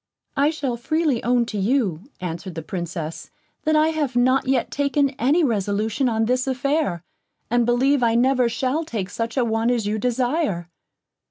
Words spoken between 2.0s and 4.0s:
answered the Princess, "that I